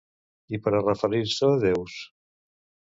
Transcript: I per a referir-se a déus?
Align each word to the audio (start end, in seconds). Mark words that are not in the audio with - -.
I 0.57 0.59
per 0.67 0.73
a 0.77 0.81
referir-se 0.87 1.51
a 1.53 1.61
déus? 1.67 2.03